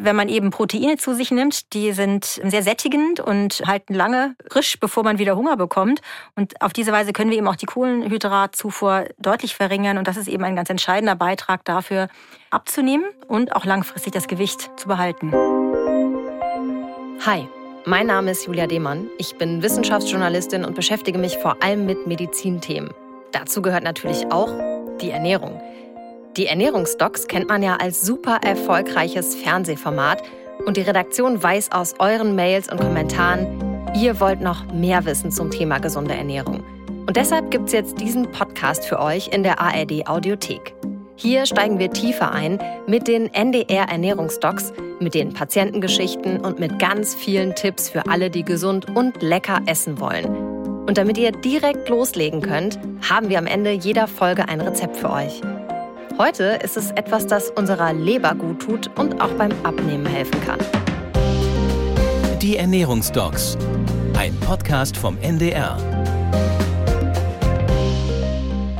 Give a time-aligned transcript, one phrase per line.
[0.00, 4.78] wenn man eben Proteine zu sich nimmt, die sind sehr sättigend und halten lange frisch,
[4.78, 6.00] bevor man wieder Hunger bekommt.
[6.36, 9.98] Und auf diese Weise können wir eben auch die Kohlenhydratzufuhr deutlich verringern.
[9.98, 12.08] Und das ist eben ein ganz entscheidender Beitrag dafür,
[12.50, 15.32] abzunehmen und auch langfristig das Gewicht zu behalten.
[17.26, 17.48] Hi.
[17.84, 19.08] Mein Name ist Julia Demann.
[19.16, 22.90] Ich bin Wissenschaftsjournalistin und beschäftige mich vor allem mit Medizinthemen.
[23.32, 24.50] Dazu gehört natürlich auch
[25.00, 25.58] die Ernährung.
[26.38, 30.22] Die Ernährungsdocs kennt man ja als super erfolgreiches Fernsehformat
[30.64, 35.50] und die Redaktion weiß aus euren Mails und Kommentaren, ihr wollt noch mehr wissen zum
[35.50, 36.62] Thema gesunde Ernährung.
[37.08, 40.74] Und deshalb gibt es jetzt diesen Podcast für euch in der ARD Audiothek.
[41.16, 47.16] Hier steigen wir tiefer ein mit den NDR Ernährungsdocs, mit den Patientengeschichten und mit ganz
[47.16, 50.26] vielen Tipps für alle, die gesund und lecker essen wollen.
[50.86, 52.78] Und damit ihr direkt loslegen könnt,
[53.10, 55.42] haben wir am Ende jeder Folge ein Rezept für euch.
[56.18, 60.58] Heute ist es etwas, das unserer Leber gut tut und auch beim Abnehmen helfen kann.
[62.42, 63.56] Die Ernährungsdocs,
[64.18, 65.78] ein Podcast vom NDR.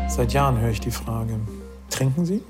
[0.08, 1.38] Seit Jahren höre ich die Frage,
[1.90, 2.42] trinken Sie?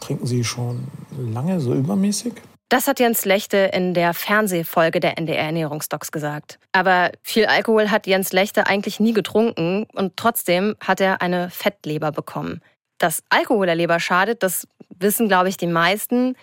[0.00, 0.88] Trinken Sie schon
[1.18, 2.32] lange so übermäßig?
[2.70, 6.58] Das hat Jens Lechte in der Fernsehfolge der NDR Ernährungsdocs gesagt.
[6.72, 12.10] Aber viel Alkohol hat Jens Lechte eigentlich nie getrunken und trotzdem hat er eine Fettleber
[12.10, 12.62] bekommen.
[12.98, 14.66] Dass Alkohol der Leber schadet, das
[14.98, 16.36] wissen, glaube ich, die meisten.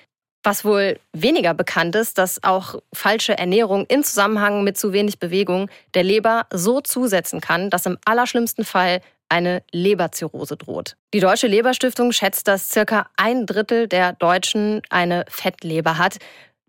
[0.43, 5.69] Was wohl weniger bekannt ist, dass auch falsche Ernährung in Zusammenhang mit zu wenig Bewegung
[5.93, 10.97] der Leber so zusetzen kann, dass im allerschlimmsten Fall eine Leberzirrhose droht.
[11.13, 16.17] Die Deutsche Leberstiftung schätzt, dass circa ein Drittel der Deutschen eine Fettleber hat.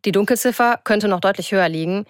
[0.04, 2.04] Die Dunkelziffer könnte noch deutlich höher liegen.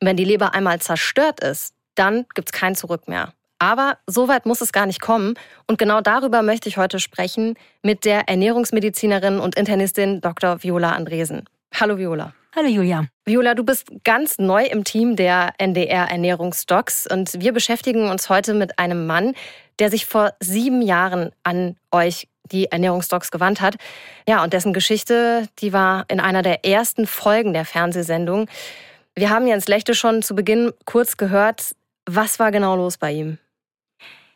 [0.00, 3.32] Wenn die Leber einmal zerstört ist, dann gibt es kein Zurück mehr.
[3.62, 5.34] Aber so weit muss es gar nicht kommen.
[5.68, 10.64] Und genau darüber möchte ich heute sprechen mit der Ernährungsmedizinerin und Internistin Dr.
[10.64, 11.44] Viola Andresen.
[11.72, 12.32] Hallo Viola.
[12.56, 13.06] Hallo Julia.
[13.24, 18.52] Viola, du bist ganz neu im Team der NDR Ernährungsdocs und wir beschäftigen uns heute
[18.52, 19.32] mit einem Mann,
[19.78, 23.76] der sich vor sieben Jahren an euch, die Ernährungsdocs, gewandt hat.
[24.28, 28.48] Ja, und dessen Geschichte, die war in einer der ersten Folgen der Fernsehsendung.
[29.14, 31.76] Wir haben Jens Lechte schon zu Beginn kurz gehört.
[32.06, 33.38] Was war genau los bei ihm?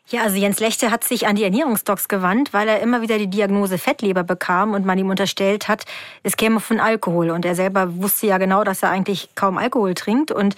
[0.09, 3.27] Ja, also Jens Lechte hat sich an die Ernährungsdocs gewandt, weil er immer wieder die
[3.27, 5.83] Diagnose Fettleber bekam und man ihm unterstellt hat,
[6.23, 7.29] es käme von Alkohol.
[7.29, 10.31] Und er selber wusste ja genau, dass er eigentlich kaum Alkohol trinkt.
[10.31, 10.55] Und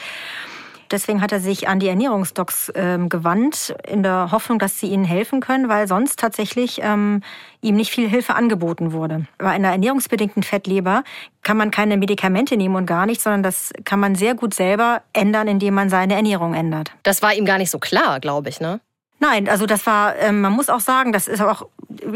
[0.91, 5.03] deswegen hat er sich an die Ernährungsdocs ähm, gewandt, in der Hoffnung, dass sie ihnen
[5.03, 7.23] helfen können, weil sonst tatsächlich ähm,
[7.61, 9.25] ihm nicht viel Hilfe angeboten wurde.
[9.39, 11.03] Bei einer ernährungsbedingten Fettleber
[11.41, 15.01] kann man keine Medikamente nehmen und gar nichts, sondern das kann man sehr gut selber
[15.11, 16.91] ändern, indem man seine Ernährung ändert.
[17.01, 18.79] Das war ihm gar nicht so klar, glaube ich, ne?
[19.19, 21.68] Nein, also das war, ähm, man muss auch sagen, das ist auch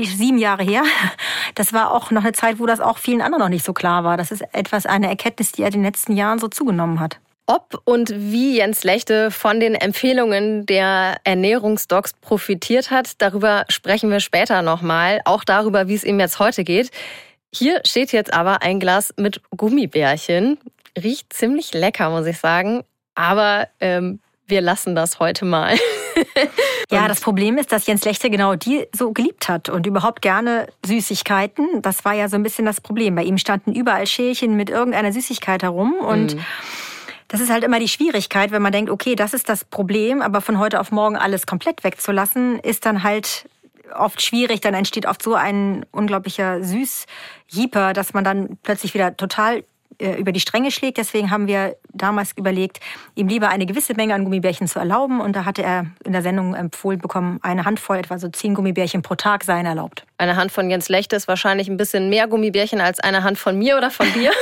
[0.02, 0.84] sieben Jahre her.
[1.56, 4.04] Das war auch noch eine Zeit, wo das auch vielen anderen noch nicht so klar
[4.04, 4.18] war.
[4.18, 7.20] Das ist etwas, eine Erkenntnis, die er in den letzten Jahren so zugenommen hat.
[7.46, 14.20] Ob und wie Jens Lechte von den Empfehlungen der Ernährungsdocs profitiert hat, darüber sprechen wir
[14.20, 15.22] später nochmal.
[15.26, 16.90] Auch darüber, wie es ihm jetzt heute geht.
[17.54, 20.58] Hier steht jetzt aber ein Glas mit Gummibärchen.
[20.98, 22.84] Riecht ziemlich lecker, muss ich sagen.
[23.14, 25.76] Aber ähm, wir lassen das heute mal.
[26.92, 30.68] ja, das Problem ist, dass Jens Lechte genau die so geliebt hat und überhaupt gerne
[30.86, 31.82] Süßigkeiten.
[31.82, 33.16] Das war ja so ein bisschen das Problem.
[33.16, 36.46] Bei ihm standen überall Schälchen mit irgendeiner Süßigkeit herum und mhm.
[37.30, 40.40] Das ist halt immer die Schwierigkeit, wenn man denkt, okay, das ist das Problem, aber
[40.40, 43.50] von heute auf morgen alles komplett wegzulassen, ist dann halt
[43.96, 44.62] oft schwierig.
[44.62, 49.64] Dann entsteht oft so ein unglaublicher Süßjeeper, dass man dann plötzlich wieder total
[50.00, 50.98] über die Stränge schlägt.
[50.98, 52.80] Deswegen haben wir damals überlegt,
[53.16, 55.22] ihm lieber eine gewisse Menge an Gummibärchen zu erlauben.
[55.22, 59.02] Und da hatte er in der Sendung empfohlen bekommen, eine Handvoll, etwa so zehn Gummibärchen
[59.02, 60.06] pro Tag seien erlaubt.
[60.18, 63.58] Eine Hand von Jens Lechte ist wahrscheinlich ein bisschen mehr Gummibärchen als eine Hand von
[63.58, 64.32] mir oder von dir.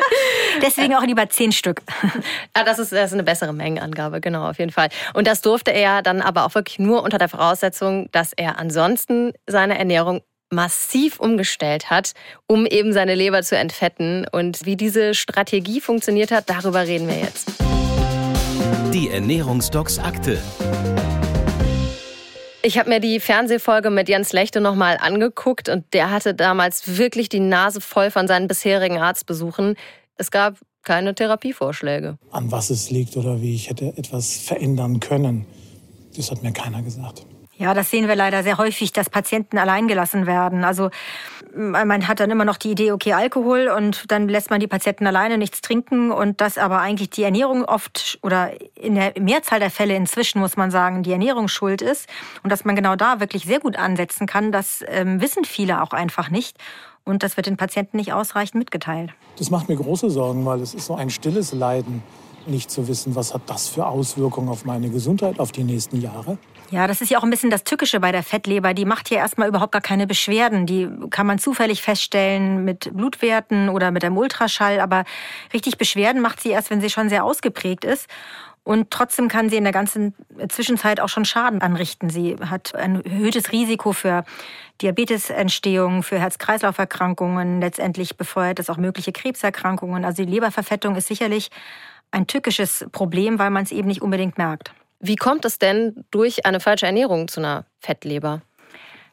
[0.62, 1.82] Deswegen auch lieber zehn Stück.
[2.56, 4.88] Ja, das ist, das ist eine bessere Mengenangabe, genau, auf jeden Fall.
[5.14, 9.32] Und das durfte er dann aber auch wirklich nur unter der Voraussetzung, dass er ansonsten
[9.46, 10.22] seine Ernährung
[10.52, 12.12] massiv umgestellt hat,
[12.46, 14.26] um eben seine Leber zu entfetten.
[14.30, 17.50] Und wie diese Strategie funktioniert hat, darüber reden wir jetzt.
[18.92, 20.38] Die Ernährungsdocs Akte.
[22.64, 27.28] Ich habe mir die Fernsehfolge mit Jens Lechte nochmal angeguckt und der hatte damals wirklich
[27.28, 29.74] die Nase voll von seinen bisherigen Arztbesuchen.
[30.16, 32.18] Es gab keine Therapievorschläge.
[32.30, 35.46] An was es liegt oder wie ich hätte etwas verändern können,
[36.16, 37.26] das hat mir keiner gesagt.
[37.62, 40.64] Ja, das sehen wir leider sehr häufig, dass Patienten alleingelassen werden.
[40.64, 40.90] Also
[41.54, 45.06] man hat dann immer noch die Idee, okay, Alkohol und dann lässt man die Patienten
[45.06, 49.70] alleine nichts trinken und das aber eigentlich die Ernährung oft oder in der Mehrzahl der
[49.70, 52.08] Fälle inzwischen muss man sagen, die Ernährung schuld ist
[52.42, 55.92] und dass man genau da wirklich sehr gut ansetzen kann, das ähm, wissen viele auch
[55.92, 56.58] einfach nicht.
[57.04, 59.12] Und das wird den Patienten nicht ausreichend mitgeteilt.
[59.38, 62.02] Das macht mir große Sorgen, weil es ist so ein stilles Leiden,
[62.46, 66.38] nicht zu wissen, was hat das für Auswirkungen auf meine Gesundheit, auf die nächsten Jahre.
[66.72, 68.72] Ja, das ist ja auch ein bisschen das Tückische bei der Fettleber.
[68.72, 70.64] Die macht hier erstmal überhaupt gar keine Beschwerden.
[70.64, 74.80] Die kann man zufällig feststellen mit Blutwerten oder mit einem Ultraschall.
[74.80, 75.04] Aber
[75.52, 78.08] richtig Beschwerden macht sie erst, wenn sie schon sehr ausgeprägt ist.
[78.64, 80.14] Und trotzdem kann sie in der ganzen
[80.48, 82.08] Zwischenzeit auch schon Schaden anrichten.
[82.08, 84.24] Sie hat ein erhöhtes Risiko für
[84.80, 87.60] Diabetesentstehung, für Herz-Kreislauf-Erkrankungen.
[87.60, 90.06] Letztendlich befeuert es auch mögliche Krebserkrankungen.
[90.06, 91.50] Also die Leberverfettung ist sicherlich
[92.12, 94.72] ein tückisches Problem, weil man es eben nicht unbedingt merkt.
[95.04, 98.40] Wie kommt es denn durch eine falsche Ernährung zu einer Fettleber?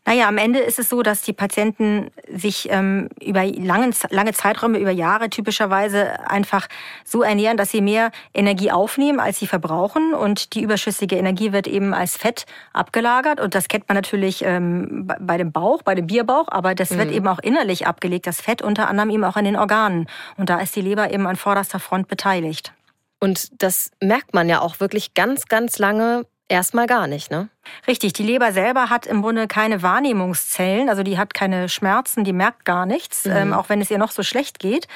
[0.06, 4.78] Naja, am Ende ist es so, dass die Patienten sich ähm, über lange, lange Zeiträume,
[4.78, 6.68] über Jahre typischerweise einfach
[7.04, 10.14] so ernähren, dass sie mehr Energie aufnehmen, als sie verbrauchen.
[10.14, 13.40] Und die überschüssige Energie wird eben als Fett abgelagert.
[13.40, 16.48] Und das kennt man natürlich ähm, bei dem Bauch, bei dem Bierbauch.
[16.50, 16.98] Aber das mhm.
[17.00, 20.08] wird eben auch innerlich abgelegt, das Fett unter anderem eben auch in den Organen.
[20.38, 22.74] Und da ist die Leber eben an vorderster Front beteiligt.
[23.20, 27.48] Und das merkt man ja auch wirklich ganz, ganz lange erstmal gar nicht, ne?
[27.88, 32.34] Richtig, die Leber selber hat im Grunde keine Wahrnehmungszellen, also die hat keine Schmerzen, die
[32.34, 33.36] merkt gar nichts, mhm.
[33.36, 34.88] ähm, auch wenn es ihr noch so schlecht geht.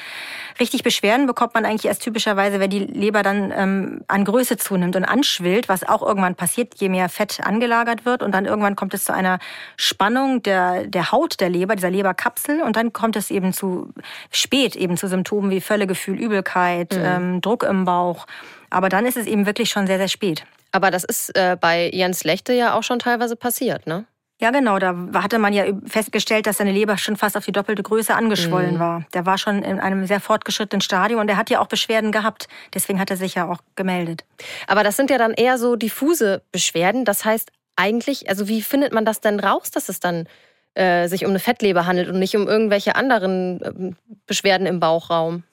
[0.59, 4.95] Richtig Beschwerden bekommt man eigentlich erst typischerweise, wenn die Leber dann ähm, an Größe zunimmt
[4.95, 8.23] und anschwillt, was auch irgendwann passiert, je mehr Fett angelagert wird.
[8.23, 9.39] Und dann irgendwann kommt es zu einer
[9.77, 12.61] Spannung der, der Haut der Leber, dieser Leberkapsel.
[12.63, 13.93] Und dann kommt es eben zu
[14.31, 17.03] spät eben zu Symptomen wie Völlegefühl, Übelkeit, mhm.
[17.03, 18.25] ähm, Druck im Bauch.
[18.69, 20.45] Aber dann ist es eben wirklich schon sehr, sehr spät.
[20.73, 24.05] Aber das ist äh, bei Jens Lechte ja auch schon teilweise passiert, ne?
[24.41, 24.77] Ja, genau.
[24.79, 28.75] Da hatte man ja festgestellt, dass seine Leber schon fast auf die doppelte Größe angeschwollen
[28.75, 28.79] mhm.
[28.79, 29.05] war.
[29.13, 32.47] Der war schon in einem sehr fortgeschrittenen Stadium und er hat ja auch Beschwerden gehabt.
[32.73, 34.25] Deswegen hat er sich ja auch gemeldet.
[34.67, 37.05] Aber das sind ja dann eher so diffuse Beschwerden.
[37.05, 40.27] Das heißt eigentlich, also wie findet man das denn raus, dass es dann
[40.73, 43.93] äh, sich um eine Fettleber handelt und nicht um irgendwelche anderen äh,
[44.25, 45.43] Beschwerden im Bauchraum?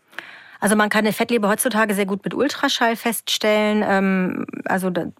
[0.61, 3.85] Also man kann eine Fettleber heutzutage sehr gut mit Ultraschall feststellen.
[3.87, 5.13] Ähm, also dann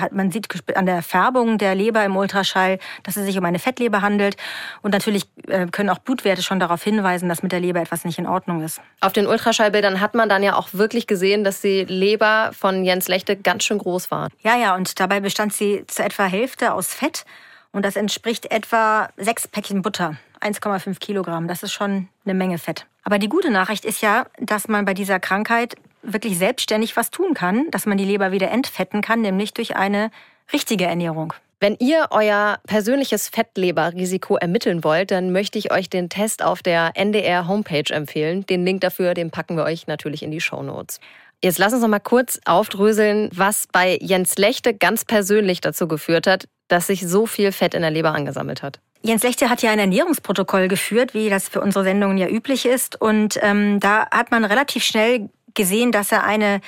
[0.00, 3.58] hat, man sieht an der Färbung der Leber im Ultraschall, dass es sich um eine
[3.58, 4.36] Fettleber handelt.
[4.82, 8.18] Und natürlich äh, können auch Blutwerte schon darauf hinweisen, dass mit der Leber etwas nicht
[8.18, 8.80] in Ordnung ist.
[9.00, 13.08] Auf den Ultraschallbildern hat man dann ja auch wirklich gesehen, dass die Leber von Jens
[13.08, 14.28] Lechte ganz schön groß war.
[14.42, 17.24] Ja, ja, und dabei bestand sie zu etwa Hälfte aus Fett.
[17.72, 20.16] Und das entspricht etwa sechs Päckchen Butter.
[20.44, 21.48] 1,5 Kilogramm.
[21.48, 22.86] Das ist schon eine Menge Fett.
[23.02, 27.34] Aber die gute Nachricht ist ja, dass man bei dieser Krankheit wirklich selbstständig was tun
[27.34, 30.10] kann, dass man die Leber wieder entfetten kann, nämlich durch eine
[30.52, 31.32] richtige Ernährung.
[31.60, 36.92] Wenn ihr euer persönliches Fettleberrisiko ermitteln wollt, dann möchte ich euch den Test auf der
[36.94, 38.44] NDR Homepage empfehlen.
[38.44, 41.00] Den Link dafür, den packen wir euch natürlich in die Show Notes.
[41.42, 46.26] Jetzt lass uns noch mal kurz aufdröseln, was bei Jens Lechte ganz persönlich dazu geführt
[46.26, 48.80] hat, dass sich so viel Fett in der Leber angesammelt hat.
[49.06, 52.98] Jens Lechte hat ja ein Ernährungsprotokoll geführt, wie das für unsere Sendungen ja üblich ist.
[52.98, 56.62] Und ähm, da hat man relativ schnell gesehen, dass er eine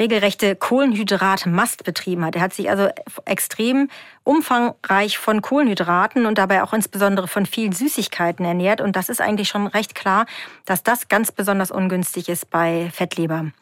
[0.00, 2.34] regelrechte Kohlenhydratmast betrieben hat.
[2.34, 2.88] Er hat sich also
[3.26, 3.88] extrem
[4.24, 8.80] umfangreich von Kohlenhydraten und dabei auch insbesondere von vielen Süßigkeiten ernährt.
[8.80, 10.26] Und das ist eigentlich schon recht klar,
[10.64, 13.52] dass das ganz besonders ungünstig ist bei Fettleber.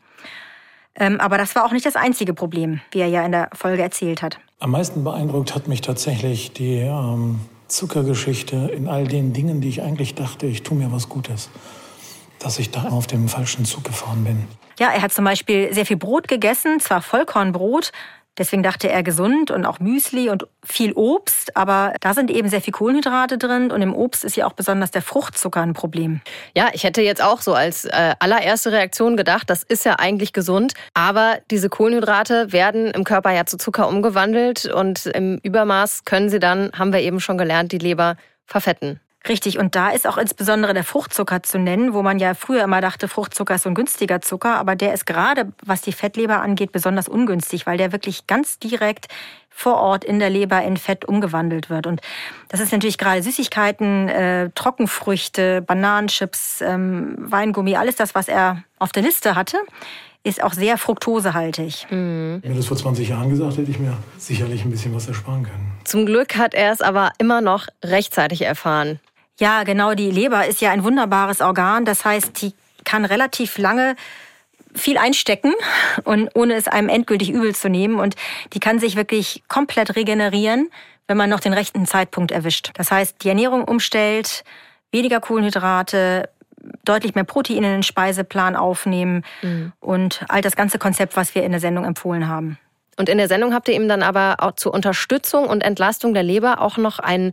[0.95, 3.83] Ähm, aber das war auch nicht das einzige Problem, wie er ja in der Folge
[3.83, 4.39] erzählt hat.
[4.59, 9.83] Am meisten beeindruckt hat mich tatsächlich die ähm, Zuckergeschichte in all den Dingen, die ich
[9.83, 11.51] eigentlich dachte, ich tue mir was Gutes,
[12.39, 14.47] dass ich da auf dem falschen Zug gefahren bin.
[14.79, 17.93] Ja, er hat zum Beispiel sehr viel Brot gegessen, zwar Vollkornbrot,
[18.39, 22.61] Deswegen dachte er gesund und auch Müsli und viel Obst, aber da sind eben sehr
[22.61, 26.21] viel Kohlenhydrate drin und im Obst ist ja auch besonders der Fruchtzucker ein Problem.
[26.55, 30.33] Ja, ich hätte jetzt auch so als äh, allererste Reaktion gedacht, das ist ja eigentlich
[30.33, 36.29] gesund, aber diese Kohlenhydrate werden im Körper ja zu Zucker umgewandelt und im Übermaß können
[36.29, 39.01] sie dann, haben wir eben schon gelernt, die Leber verfetten.
[39.29, 42.81] Richtig, und da ist auch insbesondere der Fruchtzucker zu nennen, wo man ja früher immer
[42.81, 46.73] dachte, Fruchtzucker ist so ein günstiger Zucker, aber der ist gerade, was die Fettleber angeht,
[46.73, 49.07] besonders ungünstig, weil der wirklich ganz direkt
[49.51, 51.87] vor Ort in der Leber in Fett umgewandelt wird.
[51.87, 52.03] Und
[52.49, 58.93] das ist natürlich gerade Süßigkeiten, äh, Trockenfrüchte, Bananenchips, ähm, Weingummi, alles das, was er auf
[58.93, 59.57] der Liste hatte,
[60.25, 61.87] ist auch sehr fruktosehaltig.
[61.91, 62.41] Mhm.
[62.43, 65.73] Wenn das vor 20 Jahren gesagt hätte ich mir sicherlich ein bisschen was ersparen können.
[65.85, 69.01] Zum Glück hat er es aber immer noch rechtzeitig erfahren.
[69.39, 69.95] Ja, genau.
[69.95, 71.85] Die Leber ist ja ein wunderbares Organ.
[71.85, 73.97] Das heißt, die kann relativ lange
[74.75, 75.55] viel einstecken
[76.05, 77.99] und ohne es einem endgültig übel zu nehmen.
[77.99, 78.15] Und
[78.53, 80.71] die kann sich wirklich komplett regenerieren,
[81.07, 82.71] wenn man noch den rechten Zeitpunkt erwischt.
[82.75, 84.45] Das heißt, die Ernährung umstellt,
[84.93, 86.29] weniger Kohlenhydrate,
[86.85, 89.73] deutlich mehr Proteine in den Speiseplan aufnehmen mhm.
[89.81, 92.59] und all das ganze Konzept, was wir in der Sendung empfohlen haben.
[92.99, 96.23] Und in der Sendung habt ihr ihm dann aber auch zur Unterstützung und Entlastung der
[96.23, 97.33] Leber auch noch einen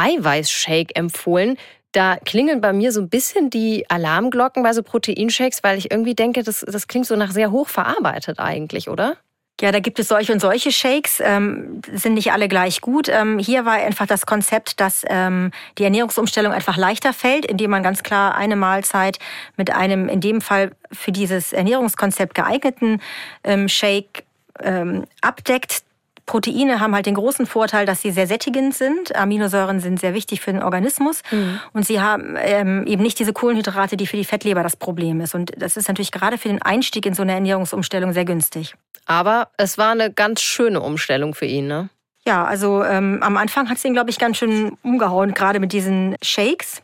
[0.00, 1.56] Eiweißshake empfohlen.
[1.92, 6.14] Da klingeln bei mir so ein bisschen die Alarmglocken bei so Proteinshakes, weil ich irgendwie
[6.14, 9.16] denke, das, das klingt so nach sehr hoch verarbeitet eigentlich, oder?
[9.60, 13.08] Ja, da gibt es solche und solche Shakes, ähm, sind nicht alle gleich gut.
[13.10, 17.82] Ähm, hier war einfach das Konzept, dass ähm, die Ernährungsumstellung einfach leichter fällt, indem man
[17.82, 19.18] ganz klar eine Mahlzeit
[19.58, 23.02] mit einem in dem Fall für dieses Ernährungskonzept geeigneten
[23.44, 24.24] ähm, Shake
[24.60, 25.82] ähm, abdeckt.
[26.30, 29.16] Proteine haben halt den großen Vorteil, dass sie sehr sättigend sind.
[29.16, 31.22] Aminosäuren sind sehr wichtig für den Organismus.
[31.32, 31.58] Mhm.
[31.72, 35.34] Und sie haben ähm, eben nicht diese Kohlenhydrate, die für die Fettleber das Problem ist.
[35.34, 38.76] Und das ist natürlich gerade für den Einstieg in so eine Ernährungsumstellung sehr günstig.
[39.06, 41.88] Aber es war eine ganz schöne Umstellung für ihn, ne?
[42.24, 45.72] Ja, also ähm, am Anfang hat es ihn, glaube ich, ganz schön umgehauen, gerade mit
[45.72, 46.80] diesen Shakes.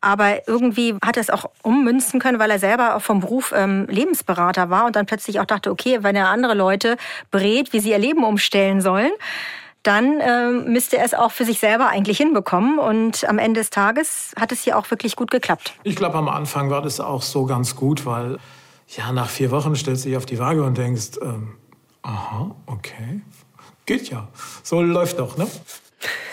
[0.00, 3.86] Aber irgendwie hat er es auch ummünzen können, weil er selber auch vom Beruf ähm,
[3.88, 6.96] Lebensberater war und dann plötzlich auch dachte, okay, wenn er andere Leute
[7.30, 9.10] berät, wie sie ihr Leben umstellen sollen,
[9.82, 12.78] dann ähm, müsste er es auch für sich selber eigentlich hinbekommen.
[12.78, 15.74] Und am Ende des Tages hat es hier auch wirklich gut geklappt.
[15.82, 18.38] Ich glaube, am Anfang war das auch so ganz gut, weil
[18.88, 21.56] ja, nach vier Wochen stellst du dich auf die Waage und denkst, ähm,
[22.02, 23.20] aha, okay,
[23.86, 24.28] geht ja.
[24.62, 25.46] So läuft doch, ne?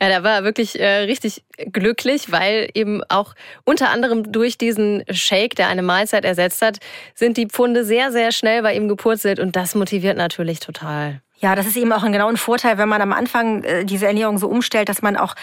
[0.00, 1.42] ja, da war er wirklich äh, richtig
[1.72, 6.78] glücklich, weil eben auch unter anderem durch diesen Shake, der eine Mahlzeit ersetzt hat,
[7.14, 11.20] sind die Pfunde sehr, sehr schnell bei ihm gepurzelt und das motiviert natürlich total.
[11.40, 14.36] Ja, das ist eben auch ein genauer Vorteil, wenn man am Anfang äh, diese Ernährung
[14.36, 15.34] so umstellt, dass man auch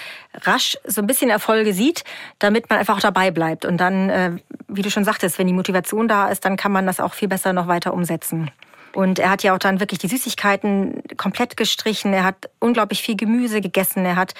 [0.43, 2.03] rasch so ein bisschen Erfolge sieht,
[2.37, 3.65] damit man einfach auch dabei bleibt.
[3.65, 4.31] Und dann, äh,
[4.67, 7.27] wie du schon sagtest, wenn die Motivation da ist, dann kann man das auch viel
[7.27, 8.51] besser noch weiter umsetzen.
[8.93, 12.13] Und er hat ja auch dann wirklich die Süßigkeiten komplett gestrichen.
[12.13, 14.05] Er hat unglaublich viel Gemüse gegessen.
[14.05, 14.33] Er hat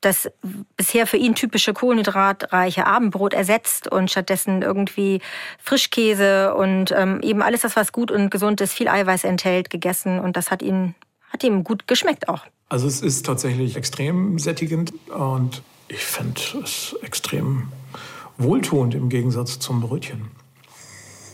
[0.00, 0.30] das
[0.76, 5.20] bisher für ihn typische kohlenhydratreiche Abendbrot ersetzt und stattdessen irgendwie
[5.58, 10.20] Frischkäse und ähm, eben alles das, was gut und gesund ist, viel Eiweiß enthält, gegessen.
[10.20, 10.94] Und das hat ihn,
[11.30, 12.44] hat ihm gut geschmeckt auch.
[12.68, 17.68] Also es ist tatsächlich extrem sättigend und ich finde es extrem
[18.38, 20.30] wohltuend im Gegensatz zum Brötchen.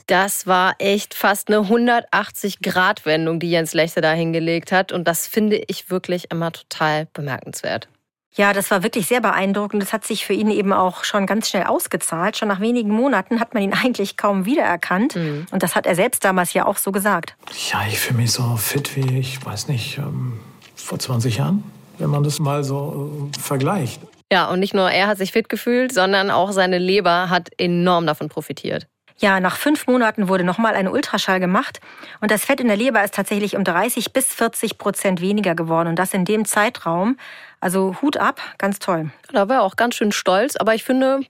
[0.07, 4.93] Das war echt fast eine 180-Grad-Wendung, die Jens Lechte da hingelegt hat.
[4.93, 7.89] Und das finde ich wirklich immer total bemerkenswert.
[8.35, 9.83] Ja, das war wirklich sehr beeindruckend.
[9.83, 12.39] Das hat sich für ihn eben auch schon ganz schnell ausgezahlt.
[12.39, 15.17] Schon nach wenigen Monaten hat man ihn eigentlich kaum wiedererkannt.
[15.17, 15.47] Mhm.
[15.51, 17.37] Und das hat er selbst damals ja auch so gesagt.
[17.71, 20.41] Ja, ich fühle mich so fit wie, ich weiß nicht, ähm,
[20.75, 21.63] vor 20 Jahren,
[21.99, 24.01] wenn man das mal so äh, vergleicht.
[24.33, 28.07] Ja, und nicht nur er hat sich fit gefühlt, sondern auch seine Leber hat enorm
[28.07, 28.87] davon profitiert.
[29.23, 31.81] Ja, nach fünf Monaten wurde nochmal ein Ultraschall gemacht
[32.21, 35.87] und das Fett in der Leber ist tatsächlich um 30 bis 40 Prozent weniger geworden
[35.87, 37.17] und das in dem Zeitraum.
[37.61, 39.13] Also Hut ab, ganz toll.
[39.33, 41.21] Da war er auch ganz schön stolz, aber ich finde,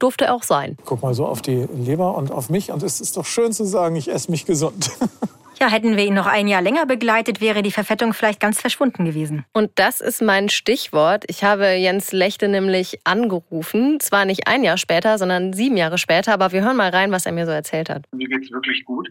[0.00, 0.76] durfte er auch sein.
[0.84, 3.64] Guck mal so auf die Leber und auf mich und es ist doch schön zu
[3.64, 4.90] sagen, ich esse mich gesund.
[5.58, 9.06] Ja, hätten wir ihn noch ein Jahr länger begleitet, wäre die Verfettung vielleicht ganz verschwunden
[9.06, 9.46] gewesen.
[9.54, 11.24] Und das ist mein Stichwort.
[11.28, 13.98] Ich habe Jens Lechte nämlich angerufen.
[14.00, 17.24] Zwar nicht ein Jahr später, sondern sieben Jahre später, aber wir hören mal rein, was
[17.24, 18.04] er mir so erzählt hat.
[18.12, 19.08] Mir geht es wirklich gut.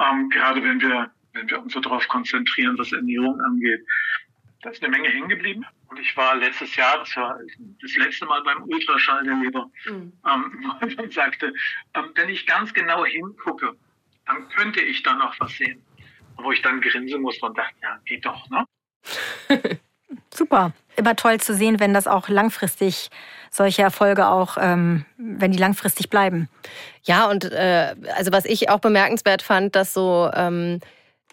[0.00, 3.84] Ähm, gerade wenn wir, wenn wir uns so darauf konzentrieren, was Ernährung angeht.
[4.62, 5.64] Da ist eine Menge hängen geblieben.
[5.88, 7.38] Und ich war letztes Jahr, das war
[7.80, 10.12] das letzte Mal beim Ultraschall der Leber, mhm.
[10.26, 11.52] ähm, und sagte,
[11.94, 13.76] ähm, wenn ich ganz genau hingucke,
[14.28, 15.82] dann könnte ich da noch was sehen.
[16.36, 18.64] Wo ich dann grinsen muss und dachte, ja, geht doch, ne?
[20.32, 20.72] Super.
[20.96, 23.10] Immer toll zu sehen, wenn das auch langfristig
[23.50, 26.48] solche Erfolge auch, ähm, wenn die langfristig bleiben.
[27.02, 30.80] Ja, und äh, also was ich auch bemerkenswert fand, dass so, ähm,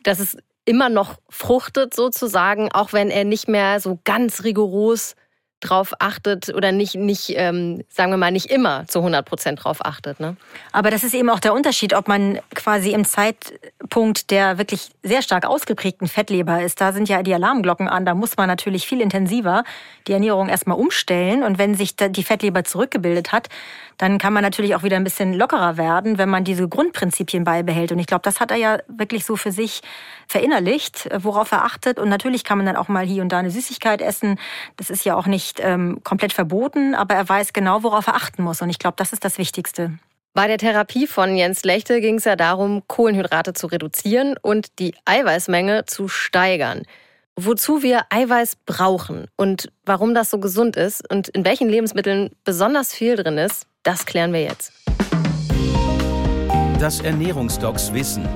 [0.03, 5.15] dass es immer noch fruchtet sozusagen, auch wenn er nicht mehr so ganz rigoros
[5.61, 9.83] drauf achtet oder nicht, nicht ähm, sagen wir mal, nicht immer zu 100 Prozent drauf
[9.83, 10.19] achtet.
[10.19, 10.35] Ne?
[10.71, 15.21] Aber das ist eben auch der Unterschied, ob man quasi im Zeitpunkt der wirklich sehr
[15.21, 16.81] stark ausgeprägten Fettleber ist.
[16.81, 18.05] Da sind ja die Alarmglocken an.
[18.05, 19.63] Da muss man natürlich viel intensiver
[20.07, 21.43] die Ernährung erstmal umstellen.
[21.43, 23.49] Und wenn sich die Fettleber zurückgebildet hat,
[23.97, 27.91] dann kann man natürlich auch wieder ein bisschen lockerer werden, wenn man diese Grundprinzipien beibehält.
[27.91, 29.81] Und ich glaube, das hat er ja wirklich so für sich
[30.27, 31.97] verinnerlicht, worauf er achtet.
[31.97, 34.37] Und natürlich kann man dann auch mal hier und da eine Süßigkeit essen.
[34.75, 38.43] Das ist ja auch nicht ähm, komplett verboten, aber er weiß genau, worauf er achten
[38.43, 38.61] muss.
[38.61, 39.97] Und ich glaube, das ist das Wichtigste.
[40.33, 44.93] Bei der Therapie von Jens Lechte ging es ja darum, Kohlenhydrate zu reduzieren und die
[45.05, 46.83] Eiweißmenge zu steigern.
[47.37, 52.93] Wozu wir Eiweiß brauchen und warum das so gesund ist und in welchen Lebensmitteln besonders
[52.93, 54.73] viel drin ist, das klären wir jetzt.
[56.79, 58.27] Das Ernährungsdocs Wissen.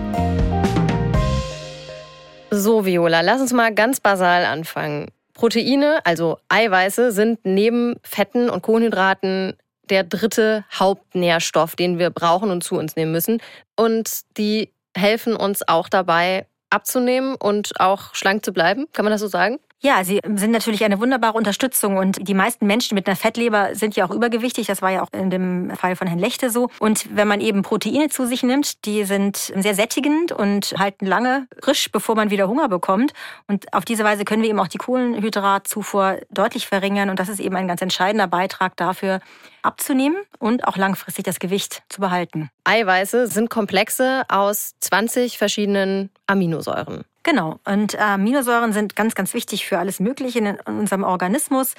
[2.52, 5.12] So, Viola, lass uns mal ganz basal anfangen.
[5.40, 9.54] Proteine, also Eiweiße, sind neben Fetten und Kohlenhydraten
[9.84, 13.42] der dritte Hauptnährstoff, den wir brauchen und zu uns nehmen müssen.
[13.78, 18.88] Und die helfen uns auch dabei, abzunehmen und auch schlank zu bleiben.
[18.92, 19.60] Kann man das so sagen?
[19.82, 23.96] Ja, sie sind natürlich eine wunderbare Unterstützung und die meisten Menschen mit einer Fettleber sind
[23.96, 24.68] ja auch übergewichtig.
[24.68, 26.70] Das war ja auch in dem Fall von Herrn Lechte so.
[26.80, 31.48] Und wenn man eben Proteine zu sich nimmt, die sind sehr sättigend und halten lange
[31.64, 33.14] frisch, bevor man wieder Hunger bekommt.
[33.48, 37.10] Und auf diese Weise können wir eben auch die Kohlenhydratzufuhr deutlich verringern.
[37.10, 39.22] Und das ist eben ein ganz entscheidender Beitrag dafür,
[39.62, 42.50] abzunehmen und auch langfristig das Gewicht zu behalten.
[42.66, 47.06] Eiweiße sind Komplexe aus 20 verschiedenen Aminosäuren.
[47.24, 47.60] Genau.
[47.66, 51.76] Und äh, Aminosäuren sind ganz, ganz wichtig für alles Mögliche in unserem Organismus.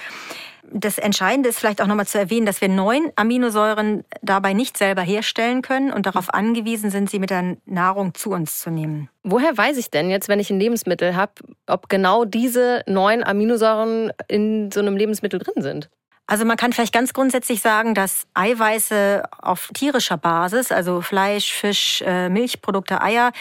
[0.73, 5.03] Das Entscheidende ist vielleicht auch nochmal zu erwähnen, dass wir neun Aminosäuren dabei nicht selber
[5.03, 9.09] herstellen können und darauf angewiesen sind, sie mit der Nahrung zu uns zu nehmen.
[9.23, 11.33] Woher weiß ich denn jetzt, wenn ich ein Lebensmittel habe,
[11.67, 15.91] ob genau diese neun Aminosäuren in so einem Lebensmittel drin sind?
[16.31, 22.05] Also man kann vielleicht ganz grundsätzlich sagen, dass Eiweiße auf tierischer Basis, also Fleisch, Fisch,
[22.07, 23.33] äh, Milchprodukte, Eier,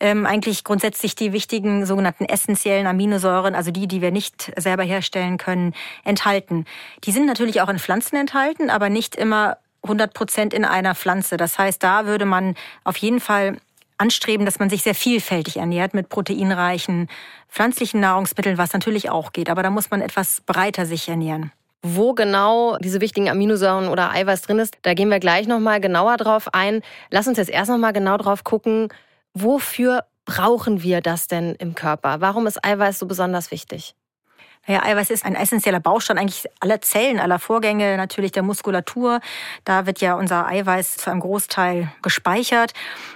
[0.00, 5.36] ähm, eigentlich grundsätzlich die wichtigen sogenannten essentiellen Aminosäuren, also die, die wir nicht selber herstellen
[5.36, 5.74] können,
[6.04, 6.64] enthalten.
[7.04, 11.36] Die sind natürlich auch in Pflanzen enthalten, aber nicht immer 100 Prozent in einer Pflanze.
[11.36, 13.58] Das heißt, da würde man auf jeden Fall
[13.98, 17.10] anstreben, dass man sich sehr vielfältig ernährt mit proteinreichen
[17.50, 19.50] pflanzlichen Nahrungsmitteln, was natürlich auch geht.
[19.50, 21.52] Aber da muss man etwas breiter sich ernähren.
[21.82, 26.16] Wo genau diese wichtigen Aminosäuren oder Eiweiß drin ist, da gehen wir gleich nochmal genauer
[26.16, 26.80] drauf ein.
[27.10, 28.88] Lass uns jetzt erst nochmal genau drauf gucken,
[29.34, 32.20] wofür brauchen wir das denn im Körper?
[32.20, 33.96] Warum ist Eiweiß so besonders wichtig?
[34.68, 39.18] Naja, Eiweiß ist ein essentieller Baustein eigentlich aller Zellen, aller Vorgänge, natürlich der Muskulatur.
[39.64, 42.72] Da wird ja unser Eiweiß zu einem Großteil gespeichert.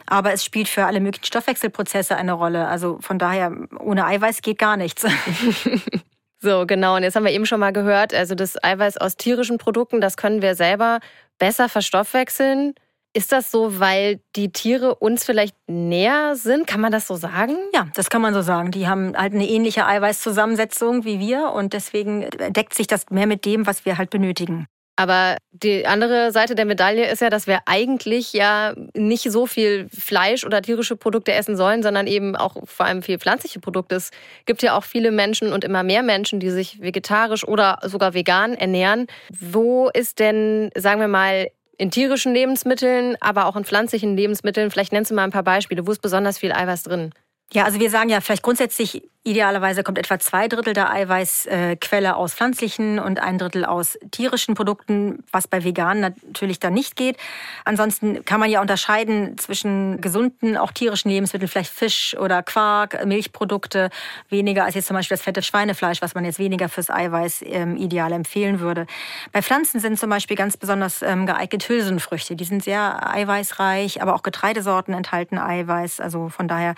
[0.06, 2.66] Aber es spielt für alle möglichen Stoffwechselprozesse eine Rolle.
[2.66, 5.06] Also von daher, ohne Eiweiß geht gar nichts.
[6.38, 6.96] So, genau.
[6.96, 10.16] Und jetzt haben wir eben schon mal gehört, also das Eiweiß aus tierischen Produkten, das
[10.16, 11.00] können wir selber
[11.38, 12.74] besser verstoffwechseln.
[13.14, 16.66] Ist das so, weil die Tiere uns vielleicht näher sind?
[16.66, 17.56] Kann man das so sagen?
[17.72, 18.72] Ja, das kann man so sagen.
[18.72, 23.46] Die haben halt eine ähnliche Eiweißzusammensetzung wie wir und deswegen deckt sich das mehr mit
[23.46, 24.66] dem, was wir halt benötigen.
[24.96, 29.88] Aber die andere Seite der Medaille ist ja, dass wir eigentlich ja nicht so viel
[29.90, 33.96] Fleisch oder tierische Produkte essen sollen, sondern eben auch vor allem viel pflanzliche Produkte.
[33.96, 34.10] Es
[34.46, 38.54] gibt ja auch viele Menschen und immer mehr Menschen, die sich vegetarisch oder sogar vegan
[38.54, 39.06] ernähren.
[39.38, 44.92] Wo ist denn, sagen wir mal, in tierischen Lebensmitteln, aber auch in pflanzlichen Lebensmitteln, vielleicht
[44.92, 47.12] nennst du mal ein paar Beispiele, wo ist besonders viel Eiweiß drin?
[47.52, 52.32] Ja, also wir sagen ja vielleicht grundsätzlich Idealerweise kommt etwa zwei Drittel der Eiweißquelle aus
[52.32, 57.16] pflanzlichen und ein Drittel aus tierischen Produkten, was bei Veganen natürlich dann nicht geht.
[57.64, 63.90] Ansonsten kann man ja unterscheiden zwischen gesunden, auch tierischen Lebensmitteln, vielleicht Fisch oder Quark, Milchprodukte,
[64.28, 67.76] weniger als jetzt zum Beispiel das fette Schweinefleisch, was man jetzt weniger fürs Eiweiß ähm,
[67.76, 68.86] ideal empfehlen würde.
[69.32, 72.36] Bei Pflanzen sind zum Beispiel ganz besonders ähm, geeignet Hülsenfrüchte.
[72.36, 75.98] Die sind sehr eiweißreich, aber auch Getreidesorten enthalten Eiweiß.
[75.98, 76.76] Also von daher,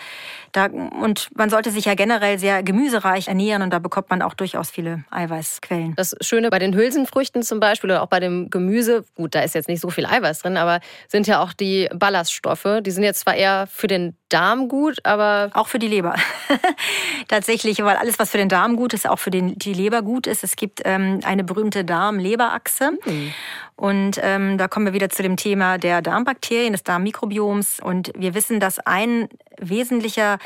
[0.53, 4.35] da, und man sollte sich ja generell sehr gemüsereich ernähren und da bekommt man auch
[4.35, 5.95] durchaus viele Eiweißquellen.
[5.97, 9.55] Das Schöne bei den Hülsenfrüchten zum Beispiel oder auch bei dem Gemüse, gut, da ist
[9.55, 12.81] jetzt nicht so viel Eiweiß drin, aber sind ja auch die Ballaststoffe.
[12.83, 15.51] Die sind jetzt zwar eher für den Darm gut, aber.
[15.55, 16.15] Auch für die Leber.
[17.29, 20.27] Tatsächlich, weil alles, was für den Darm gut ist, auch für den, die Leber gut
[20.27, 20.45] ist.
[20.45, 22.93] Es gibt ähm, eine berühmte Darm-Leber-Achse.
[23.05, 23.33] Mhm.
[23.77, 27.81] Und ähm, da kommen wir wieder zu dem Thema der Darmbakterien, des Darmmikrobioms.
[27.81, 30.39] Und wir wissen, dass ein wesentlicher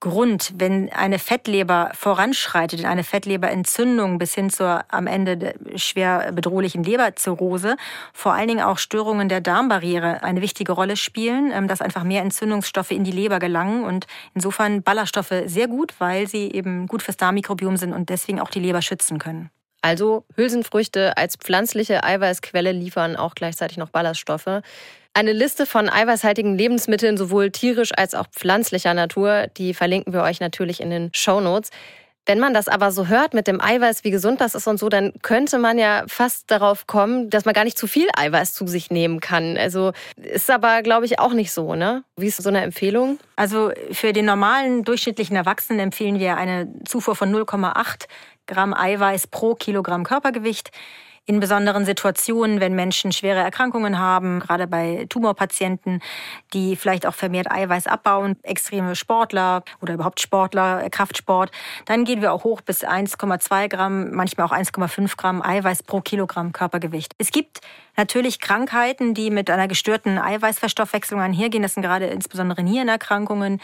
[0.00, 6.84] Grund, wenn eine Fettleber voranschreitet in eine Fettleberentzündung bis hin zur am Ende schwer bedrohlichen
[6.84, 7.76] Leberzirrhose,
[8.12, 12.22] vor allen Dingen auch Störungen der Darmbarriere eine wichtige Rolle spielen, ähm, dass einfach mehr
[12.22, 17.16] Entzündungsstoffe in die Leber gelangen und insofern Ballaststoffe sehr gut, weil sie eben gut fürs
[17.16, 19.50] Darmmikrobiom sind und deswegen auch die Leber schützen können.
[19.80, 24.62] Also Hülsenfrüchte als pflanzliche Eiweißquelle liefern auch gleichzeitig noch Ballaststoffe.
[25.18, 30.38] Eine Liste von eiweißhaltigen Lebensmitteln, sowohl tierisch als auch pflanzlicher Natur, die verlinken wir euch
[30.38, 31.70] natürlich in den Show Notes.
[32.24, 34.88] Wenn man das aber so hört mit dem Eiweiß, wie gesund das ist und so,
[34.88, 38.68] dann könnte man ja fast darauf kommen, dass man gar nicht zu viel Eiweiß zu
[38.68, 39.56] sich nehmen kann.
[39.56, 42.04] Also ist aber, glaube ich, auch nicht so, ne?
[42.16, 43.18] Wie ist so eine Empfehlung?
[43.34, 48.04] Also für den normalen durchschnittlichen Erwachsenen empfehlen wir eine Zufuhr von 0,8
[48.46, 50.70] Gramm Eiweiß pro Kilogramm Körpergewicht
[51.28, 56.00] in besonderen Situationen, wenn Menschen schwere Erkrankungen haben, gerade bei Tumorpatienten,
[56.54, 61.50] die vielleicht auch vermehrt Eiweiß abbauen, extreme Sportler oder überhaupt Sportler, äh, Kraftsport,
[61.84, 66.52] dann gehen wir auch hoch bis 1,2 Gramm, manchmal auch 1,5 Gramm Eiweiß pro Kilogramm
[66.52, 67.12] Körpergewicht.
[67.18, 67.60] Es gibt
[67.98, 71.62] natürlich Krankheiten, die mit einer gestörten Eiweißverstoffwechslung einhergehen.
[71.62, 73.60] Das sind gerade insbesondere Nierenerkrankungen,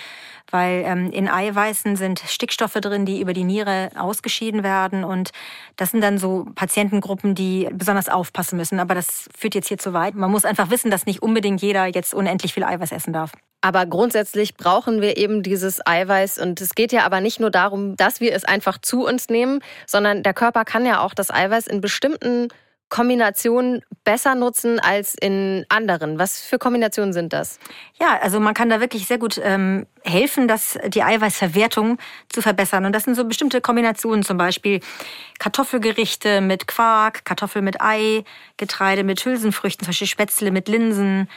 [0.51, 5.05] weil ähm, in Eiweißen sind Stickstoffe drin, die über die Niere ausgeschieden werden.
[5.05, 5.31] Und
[5.77, 8.81] das sind dann so Patientengruppen, die besonders aufpassen müssen.
[8.81, 10.15] Aber das führt jetzt hier zu weit.
[10.15, 13.33] Man muss einfach wissen, dass nicht unbedingt jeder jetzt unendlich viel Eiweiß essen darf.
[13.65, 16.39] Aber grundsätzlich brauchen wir eben dieses Eiweiß.
[16.39, 19.61] Und es geht ja aber nicht nur darum, dass wir es einfach zu uns nehmen,
[19.87, 22.49] sondern der Körper kann ja auch das Eiweiß in bestimmten
[22.89, 26.19] Kombinationen besser nutzen als in anderen.
[26.19, 27.59] Was für Kombinationen sind das?
[27.99, 32.85] Ja, also man kann da wirklich sehr gut ähm, helfen, dass die Eiweißverwertung zu verbessern.
[32.85, 34.81] Und das sind so bestimmte Kombinationen, zum Beispiel
[35.39, 38.25] Kartoffelgerichte mit Quark, Kartoffel mit Ei,
[38.59, 41.29] Getreide mit Hülsenfrüchten, zum Beispiel Spätzle mit Linsen,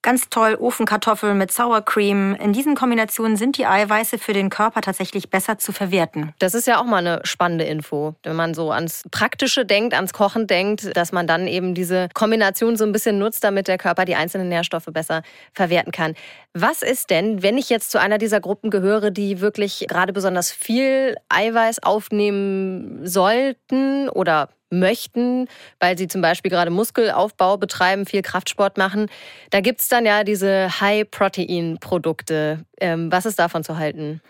[0.00, 2.36] Ganz toll, Ofenkartoffeln mit Sour Cream.
[2.36, 6.32] In diesen Kombinationen sind die Eiweiße für den Körper tatsächlich besser zu verwerten.
[6.38, 10.12] Das ist ja auch mal eine spannende Info, wenn man so ans Praktische denkt, ans
[10.12, 14.04] Kochen denkt, dass man dann eben diese Kombination so ein bisschen nutzt, damit der Körper
[14.04, 16.14] die einzelnen Nährstoffe besser verwerten kann.
[16.54, 20.52] Was ist denn, wenn ich jetzt zu einer dieser Gruppen gehöre, die wirklich gerade besonders
[20.52, 25.48] viel Eiweiß aufnehmen sollten oder möchten,
[25.80, 29.10] weil sie zum Beispiel gerade Muskelaufbau betreiben, viel Kraftsport machen.
[29.50, 32.64] Da gibt es dann ja diese High-Protein-Produkte.
[32.80, 34.20] Ähm, was ist davon zu halten?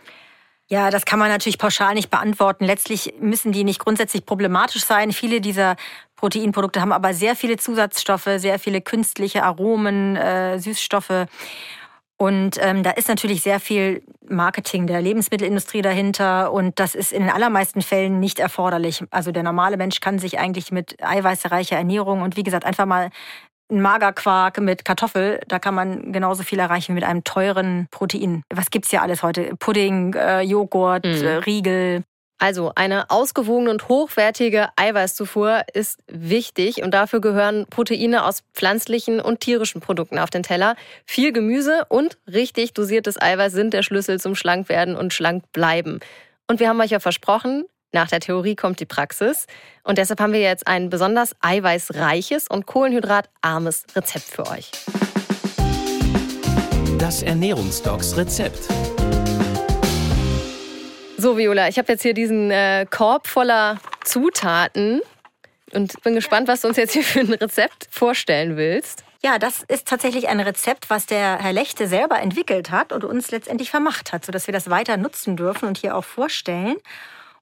[0.71, 2.65] Ja, das kann man natürlich pauschal nicht beantworten.
[2.67, 5.13] Letztlich müssen die nicht grundsätzlich problematisch sein.
[5.13, 5.77] Viele dieser
[6.17, 11.27] Proteinprodukte haben aber sehr viele Zusatzstoffe, sehr viele künstliche Aromen, äh, Süßstoffe.
[12.19, 17.23] Und ähm, da ist natürlich sehr viel Marketing der Lebensmittelindustrie dahinter und das ist in
[17.23, 19.05] den allermeisten Fällen nicht erforderlich.
[19.11, 23.11] Also der normale Mensch kann sich eigentlich mit eiweißreicher Ernährung und wie gesagt einfach mal
[23.71, 28.43] ein Magerquark mit Kartoffel, da kann man genauso viel erreichen wie mit einem teuren Protein.
[28.53, 29.55] Was gibt's ja alles heute?
[29.57, 31.25] Pudding, äh, Joghurt, mhm.
[31.25, 32.05] äh, Riegel.
[32.39, 39.41] Also eine ausgewogene und hochwertige Eiweißzufuhr ist wichtig und dafür gehören Proteine aus pflanzlichen und
[39.41, 40.77] tierischen Produkten auf den Teller.
[41.05, 45.99] Viel Gemüse und richtig dosiertes Eiweiß sind der Schlüssel zum Schlankwerden und schlank bleiben.
[46.47, 49.47] Und wir haben euch ja versprochen, nach der Theorie kommt die Praxis.
[49.83, 54.71] Und deshalb haben wir jetzt ein besonders eiweißreiches und kohlenhydratarmes Rezept für euch.
[56.99, 58.69] Das Ernährungsdocs Rezept.
[61.21, 65.01] So, Viola, ich habe jetzt hier diesen äh, Korb voller Zutaten
[65.73, 69.03] und bin gespannt, was du uns jetzt hier für ein Rezept vorstellen willst.
[69.25, 73.33] Ja, das ist tatsächlich ein Rezept, was der Herr Lechte selber entwickelt hat und uns
[73.33, 76.77] letztendlich vermacht hat, sodass wir das weiter nutzen dürfen und hier auch vorstellen.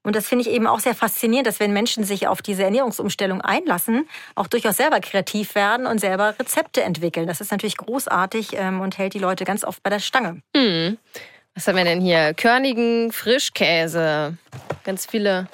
[0.01, 3.41] Und das finde ich eben auch sehr faszinierend, dass wenn Menschen sich auf diese Ernährungsumstellung
[3.41, 7.27] einlassen, auch durchaus selber kreativ werden und selber Rezepte entwickeln.
[7.27, 10.41] Das ist natürlich großartig ähm, und hält die Leute ganz oft bei der Stange.
[10.55, 10.97] Mhm.
[11.57, 12.35] Was haben wir denn hier?
[12.35, 14.37] Körnigen Frischkäse.
[14.83, 15.47] Ganz viele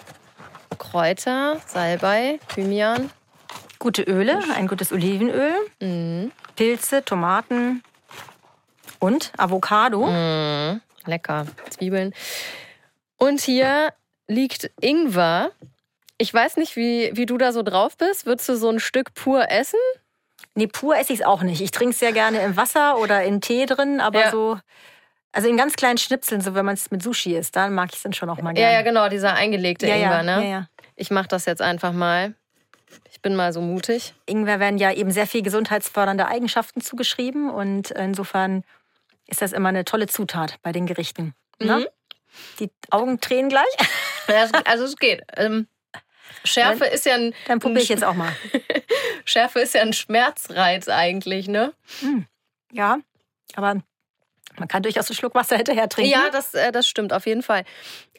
[0.78, 3.10] Kräuter, Salbei, Thymian.
[3.80, 6.34] Gute Öle, ein gutes Olivenöl, mhm.
[6.58, 7.84] Pilze, Tomaten
[9.00, 10.06] und Avocado.
[10.08, 10.82] Mhm.
[11.06, 11.48] Lecker.
[11.70, 12.14] Zwiebeln.
[13.16, 13.94] Und hier
[14.28, 15.52] liegt Ingwer.
[16.18, 18.26] Ich weiß nicht, wie, wie du da so drauf bist.
[18.26, 19.80] Würdest du so ein Stück pur essen?
[20.54, 21.62] Nee, pur esse ich es auch nicht.
[21.62, 24.32] Ich trinke es sehr gerne im Wasser oder in Tee drin, aber ja.
[24.32, 24.60] so
[25.34, 27.98] also in ganz kleinen Schnipseln, so wenn man es mit Sushi isst, dann mag ich
[27.98, 28.72] es dann schon auch mal gerne.
[28.72, 30.44] Ja, ja, genau, dieser eingelegte ja, Ingwer, ne?
[30.44, 30.68] Ja, ja.
[30.96, 32.36] Ich mache das jetzt einfach mal.
[33.12, 34.14] Ich bin mal so mutig.
[34.28, 38.64] Ingwer werden ja eben sehr viel gesundheitsfördernde Eigenschaften zugeschrieben und insofern
[39.28, 41.34] ist das immer eine tolle Zutat bei den Gerichten.
[41.60, 41.80] Ne?
[41.80, 41.86] Mhm.
[42.60, 43.66] Die Augen tränen gleich.
[44.66, 45.24] also es geht.
[45.36, 45.68] Ähm,
[46.44, 47.34] Schärfe dann, ist ja ein.
[47.48, 48.32] Dann probiere ich jetzt auch mal.
[49.26, 51.74] Schärfe ist ja ein Schmerzreiz eigentlich, ne?
[52.02, 52.26] Hm.
[52.72, 52.98] Ja,
[53.56, 53.82] aber
[54.58, 56.12] man kann durchaus einen Schluck Wasser hinterher trinken.
[56.12, 57.64] Ja, das, äh, das stimmt auf jeden Fall.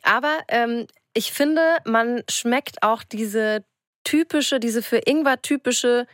[0.02, 3.64] Aber ähm, ich finde, man schmeckt auch diese
[4.04, 6.06] typische, diese für Ingwer typische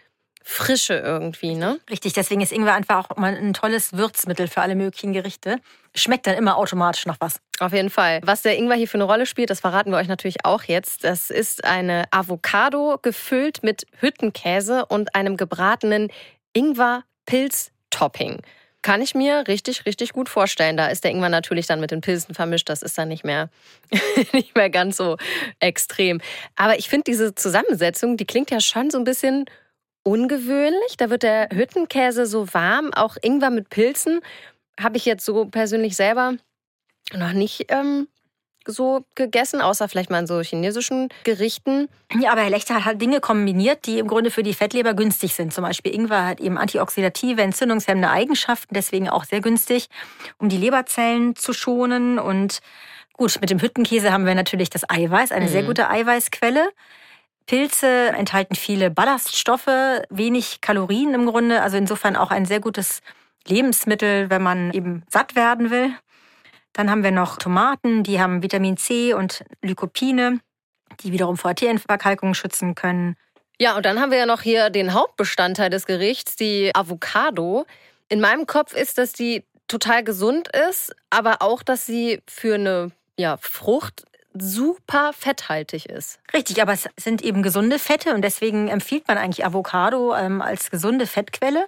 [0.43, 1.79] Frische irgendwie, ne?
[1.91, 5.59] Richtig, deswegen ist Ingwer einfach auch mal ein tolles Würzmittel für alle möglichen Gerichte.
[5.95, 7.41] Schmeckt dann immer automatisch noch was.
[7.59, 8.21] Auf jeden Fall.
[8.25, 11.05] Was der Ingwer hier für eine Rolle spielt, das verraten wir euch natürlich auch jetzt.
[11.05, 16.11] Das ist eine Avocado gefüllt mit Hüttenkäse und einem gebratenen
[16.55, 18.41] Ingwer-Pilz-Topping.
[18.83, 20.77] Kann ich mir richtig, richtig gut vorstellen.
[20.77, 22.69] Da ist der Ingwer natürlich dann mit den Pilzen vermischt.
[22.69, 23.51] Das ist dann nicht mehr,
[24.33, 25.17] nicht mehr ganz so
[25.59, 26.21] extrem.
[26.57, 29.45] Aber ich finde diese Zusammensetzung, die klingt ja schon so ein bisschen
[30.03, 30.97] ungewöhnlich.
[30.97, 34.21] Da wird der Hüttenkäse so warm, auch Ingwer mit Pilzen.
[34.81, 36.37] Habe ich jetzt so persönlich selber
[37.13, 38.09] noch nicht ähm,
[38.71, 41.89] so gegessen, außer vielleicht mal in so chinesischen Gerichten.
[42.19, 45.35] Ja, aber Herr Lechter hat halt Dinge kombiniert, die im Grunde für die Fettleber günstig
[45.35, 45.53] sind.
[45.53, 49.89] Zum Beispiel Ingwer hat eben antioxidative, entzündungshemmende Eigenschaften, deswegen auch sehr günstig,
[50.39, 52.19] um die Leberzellen zu schonen.
[52.19, 52.61] Und
[53.13, 55.51] gut, mit dem Hüttenkäse haben wir natürlich das Eiweiß, eine mhm.
[55.51, 56.71] sehr gute Eiweißquelle.
[57.47, 59.67] Pilze enthalten viele Ballaststoffe,
[60.09, 63.03] wenig Kalorien im Grunde, also insofern auch ein sehr gutes
[63.47, 65.91] Lebensmittel, wenn man eben satt werden will.
[66.81, 70.41] Dann haben wir noch Tomaten, die haben Vitamin C und Lycopine,
[71.01, 73.19] die wiederum vor Arterienverkalkung schützen können.
[73.59, 77.67] Ja, und dann haben wir ja noch hier den Hauptbestandteil des Gerichts, die Avocado.
[78.09, 82.93] In meinem Kopf ist das die total gesund ist, aber auch, dass sie für eine
[83.19, 86.21] ja, Frucht super fetthaltig ist.
[86.33, 90.71] Richtig, aber es sind eben gesunde Fette und deswegen empfiehlt man eigentlich Avocado ähm, als
[90.71, 91.67] gesunde Fettquelle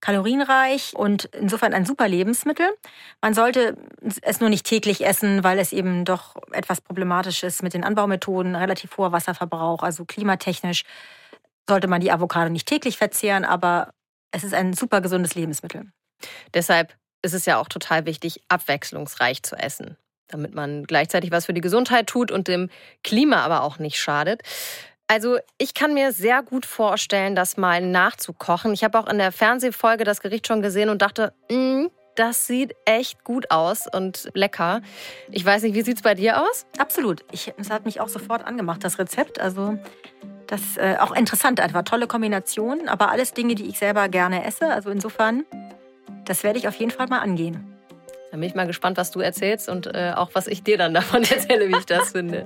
[0.00, 2.68] kalorienreich und insofern ein super Lebensmittel.
[3.20, 3.76] Man sollte
[4.22, 8.54] es nur nicht täglich essen, weil es eben doch etwas problematisch ist mit den Anbaumethoden,
[8.54, 10.84] relativ hoher Wasserverbrauch, also klimatechnisch
[11.68, 13.92] sollte man die Avocado nicht täglich verzehren, aber
[14.30, 15.90] es ist ein super gesundes Lebensmittel.
[16.54, 19.96] Deshalb ist es ja auch total wichtig, abwechslungsreich zu essen,
[20.28, 22.70] damit man gleichzeitig was für die Gesundheit tut und dem
[23.02, 24.42] Klima aber auch nicht schadet.
[25.06, 28.74] Also ich kann mir sehr gut vorstellen, das mal nachzukochen.
[28.74, 32.74] Ich habe auch in der Fernsehfolge das Gericht schon gesehen und dachte, mm, das sieht
[32.84, 34.82] echt gut aus und lecker.
[35.30, 36.66] Ich weiß nicht, wie sieht es bei dir aus?
[36.76, 37.24] Absolut.
[37.30, 39.40] Ich, es hat mich auch sofort angemacht, das Rezept.
[39.40, 39.78] Also
[40.46, 41.82] das ist äh, auch interessant einfach.
[41.84, 44.68] Tolle Kombination, aber alles Dinge, die ich selber gerne esse.
[44.68, 45.44] Also insofern,
[46.24, 47.77] das werde ich auf jeden Fall mal angehen.
[48.30, 50.94] Dann bin ich mal gespannt, was du erzählst und äh, auch was ich dir dann
[50.98, 52.44] davon erzähle, wie ich das finde.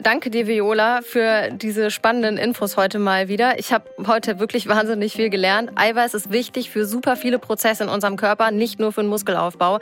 [0.00, 3.58] Danke dir, Viola, für diese spannenden Infos heute mal wieder.
[3.58, 5.72] Ich habe heute wirklich wahnsinnig viel gelernt.
[5.74, 9.80] Eiweiß ist wichtig für super viele Prozesse in unserem Körper, nicht nur für den Muskelaufbau.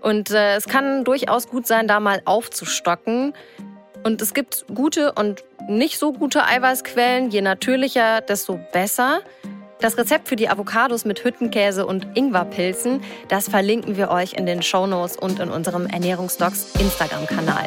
[0.00, 3.32] Und äh, es kann durchaus gut sein, da mal aufzustocken.
[4.04, 7.30] Und es gibt gute und nicht so gute Eiweißquellen.
[7.30, 9.22] Je natürlicher, desto besser.
[9.80, 14.62] Das Rezept für die Avocados mit Hüttenkäse und Ingwerpilzen, das verlinken wir euch in den
[14.62, 17.64] Shownotes und in unserem Ernährungsdocs Instagram-Kanal.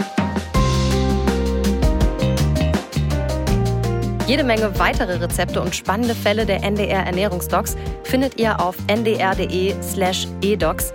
[4.27, 10.91] Jede Menge weitere Rezepte und spannende Fälle der NDR Ernährungsdocs findet ihr auf ndr.de/slash edocs.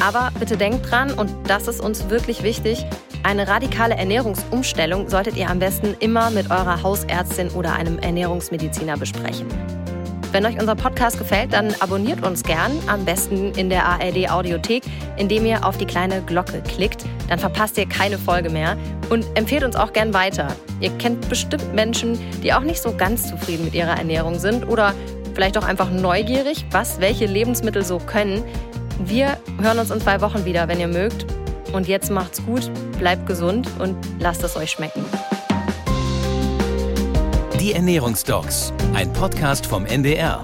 [0.00, 2.84] Aber bitte denkt dran, und das ist uns wirklich wichtig,
[3.22, 9.46] eine radikale Ernährungsumstellung solltet ihr am besten immer mit eurer Hausärztin oder einem Ernährungsmediziner besprechen.
[10.34, 14.82] Wenn euch unser Podcast gefällt, dann abonniert uns gern, am besten in der ARD Audiothek,
[15.16, 17.04] indem ihr auf die kleine Glocke klickt.
[17.28, 18.76] Dann verpasst ihr keine Folge mehr
[19.10, 20.48] und empfehlt uns auch gern weiter.
[20.80, 24.92] Ihr kennt bestimmt Menschen, die auch nicht so ganz zufrieden mit ihrer Ernährung sind oder
[25.34, 28.42] vielleicht auch einfach neugierig, was welche Lebensmittel so können.
[28.98, 31.26] Wir hören uns in zwei Wochen wieder, wenn ihr mögt.
[31.72, 35.04] Und jetzt macht's gut, bleibt gesund und lasst es euch schmecken.
[37.64, 40.42] Die Ernährungsdocs, ein Podcast vom NDR.